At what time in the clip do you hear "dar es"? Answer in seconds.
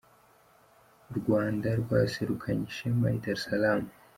3.23-3.41